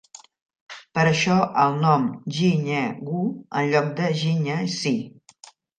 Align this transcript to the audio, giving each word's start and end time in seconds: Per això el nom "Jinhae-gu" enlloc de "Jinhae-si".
Per 0.99 1.03
això 1.09 1.35
el 1.65 1.77
nom 1.85 2.09
"Jinhae-gu" 2.39 3.23
enlloc 3.63 3.95
de 4.03 4.13
"Jinhae-si". 4.25 4.97